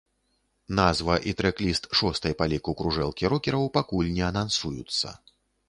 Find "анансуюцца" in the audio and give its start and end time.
4.33-5.07